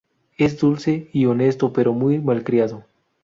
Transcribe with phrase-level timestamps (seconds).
[0.39, 2.85] Es dulce y honesto pero muy malcriado.